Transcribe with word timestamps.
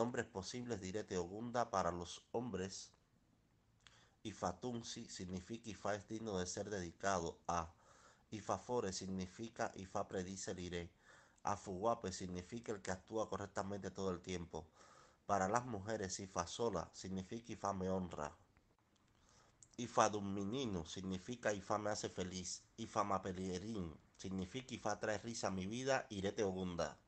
Nombres 0.00 0.24
posibles 0.24 0.80
de 0.80 1.04
Teogunda 1.04 1.70
para 1.70 1.92
los 1.92 2.22
hombres. 2.32 2.90
Ifatunsi 4.22 5.04
significa 5.10 5.68
Ifa 5.68 5.94
es 5.94 6.08
digno 6.08 6.38
de 6.38 6.46
ser 6.46 6.70
dedicado 6.70 7.38
a. 7.46 7.70
Ifafore 8.30 8.94
significa 8.94 9.72
Ifa 9.74 10.08
predice 10.08 10.52
el 10.52 10.60
iré. 10.60 10.90
Afuguape 11.42 12.12
significa 12.12 12.72
el 12.72 12.80
que 12.80 12.92
actúa 12.92 13.28
correctamente 13.28 13.90
todo 13.90 14.10
el 14.10 14.22
tiempo. 14.22 14.66
Para 15.26 15.48
las 15.50 15.66
mujeres, 15.66 16.18
Ifa 16.18 16.46
sola 16.46 16.88
significa 16.94 17.52
Ifa 17.52 17.74
me 17.74 17.90
honra. 17.90 18.34
Ifa 19.76 20.08
menino 20.08 20.86
significa 20.86 21.52
Ifa 21.52 21.76
me 21.76 21.90
hace 21.90 22.08
feliz. 22.08 22.62
Ifa 22.78 23.04
mapelierín 23.04 23.94
significa 24.16 24.72
Ifa 24.72 24.98
trae 24.98 25.18
risa 25.18 25.48
a 25.48 25.50
mi 25.50 25.66
vida, 25.66 26.06
Irete 26.08 26.42
Ogunda. 26.42 26.98